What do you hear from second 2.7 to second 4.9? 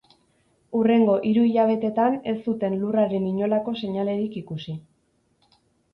lurraren inolako seinalerik ikusi.